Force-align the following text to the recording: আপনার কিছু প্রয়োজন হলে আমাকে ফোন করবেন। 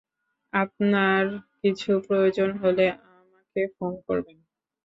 আপনার 0.53 1.23
কিছু 1.59 1.91
প্রয়োজন 2.07 2.49
হলে 2.57 2.85
আমাকে 3.13 3.61
ফোন 3.75 3.93
করবেন। 4.07 4.37